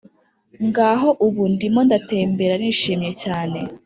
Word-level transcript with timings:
ngaho 0.67 1.09
ubu, 1.25 1.43
ndimo 1.53 1.79
ndatembera 1.87 2.53
nishimye 2.61 3.11
cyane 3.23 3.59